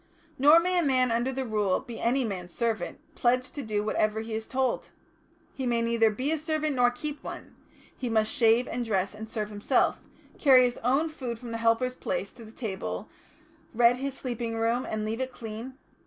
Nor 0.39 0.59
may 0.59 0.79
a 0.79 0.83
man 0.83 1.11
under 1.11 1.31
the 1.31 1.45
Rule 1.45 1.79
be 1.79 1.99
any 1.99 2.23
man's 2.25 2.51
servant, 2.51 2.97
pledged 3.13 3.53
to 3.53 3.61
do 3.61 3.83
whatever 3.83 4.21
he 4.21 4.33
is 4.33 4.47
told. 4.47 4.89
He 5.53 5.67
may 5.67 5.83
neither 5.83 6.09
be 6.09 6.31
a 6.31 6.39
servant 6.39 6.75
nor 6.77 6.89
keep 6.89 7.23
one; 7.23 7.55
he 7.95 8.09
must 8.09 8.31
shave 8.31 8.67
and 8.67 8.83
dress 8.83 9.13
and 9.13 9.29
serve 9.29 9.49
himself, 9.49 9.99
carry 10.39 10.63
his 10.63 10.79
own 10.79 11.09
food 11.09 11.37
from 11.37 11.51
the 11.51 11.59
helper's 11.59 11.95
place 11.95 12.31
to 12.33 12.43
the 12.43 12.51
table, 12.51 13.09
redd 13.75 13.97
his 13.97 14.15
sleeping 14.15 14.55
room, 14.55 14.87
and 14.89 15.05
leave 15.05 15.21
it 15.21 15.31
clean...." 15.31 15.77